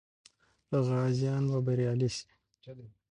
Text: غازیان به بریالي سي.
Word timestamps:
غازیان 0.87 1.43
به 1.51 1.59
بریالي 1.65 2.09
سي. 2.15 2.25